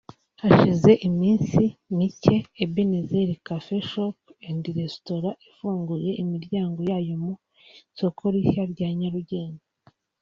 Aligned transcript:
Hashize 0.41 0.91
iminsi 1.07 1.61
mike 1.97 2.35
Ebenezer 2.63 3.29
Coffee 3.47 3.85
Shop 3.89 4.15
and 4.47 4.63
Restaurant 4.79 5.37
ifunguye 5.49 6.09
imiryango 6.23 6.79
yayo 6.91 7.15
mu 7.23 7.33
isoko 7.41 8.21
rishya 8.33 8.63
rya 8.73 8.89
Nyarugenge 8.99 9.65